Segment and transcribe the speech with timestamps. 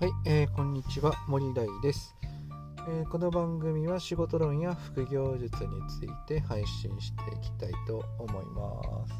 [0.00, 2.16] はい、えーこんにちは森大です、
[2.88, 9.12] えーこの番組は仕事論や副業術について配信していきたいと思います。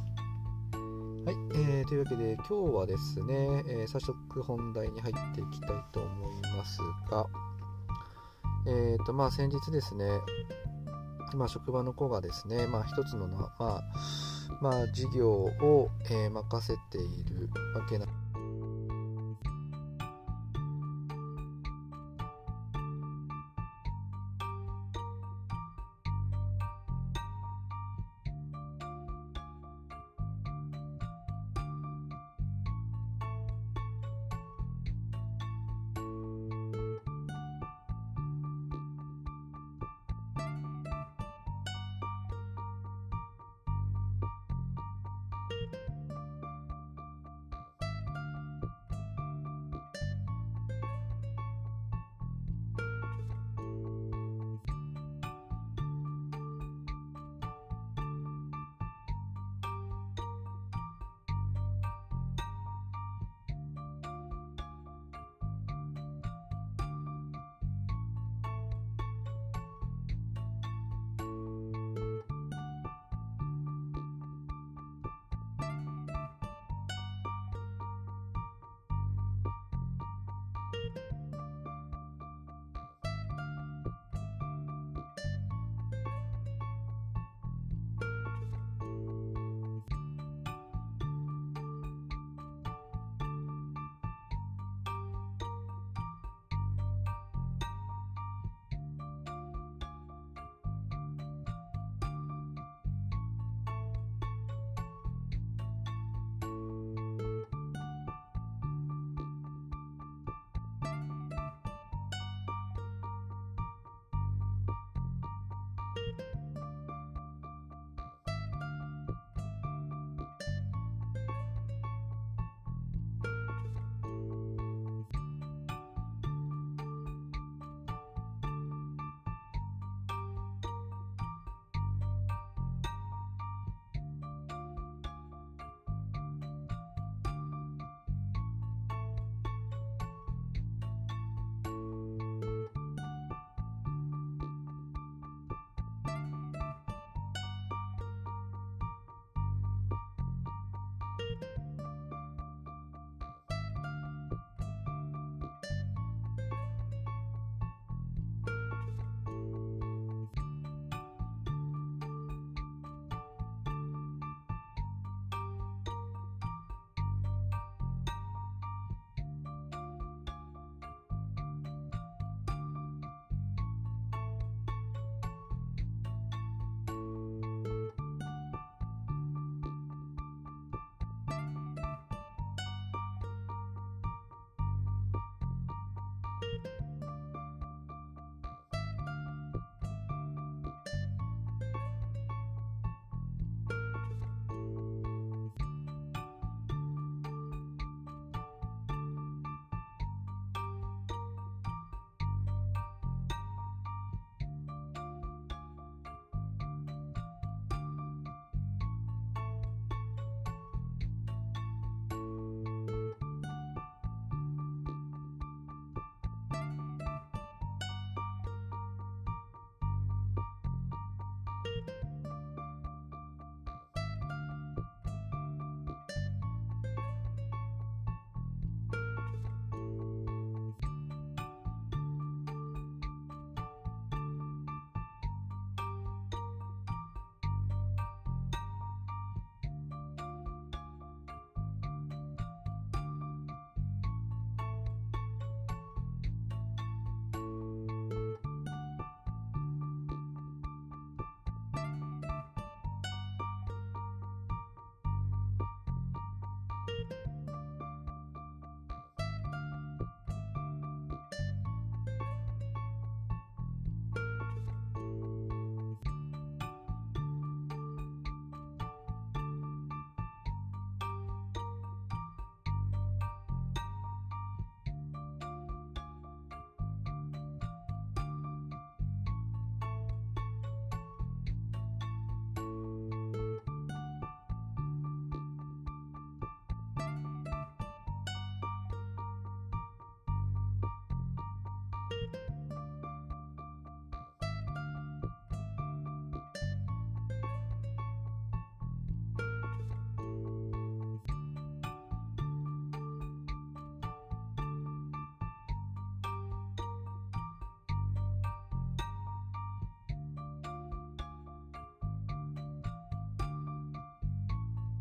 [1.26, 6.78] はい、えーというわけで今日はですね、えー早速本題に入っていきたいと思います
[7.10, 7.26] が
[8.66, 10.06] えーとまあ先日ですね
[11.34, 13.82] まあ、職場の子がですね、まあ、一つの、まあ、
[14.62, 18.19] まあ、事業を、え任せているわけなんです。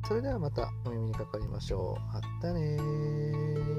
[0.09, 2.15] それではまたお耳にかかりましょう。
[2.15, 3.79] あったね